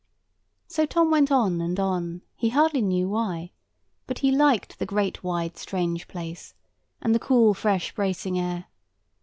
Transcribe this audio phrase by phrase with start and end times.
[0.67, 3.51] So Tom went on and on, he hardly knew why;
[4.07, 6.55] but he liked the great wide strange place,
[7.03, 8.65] and the cool fresh bracing air.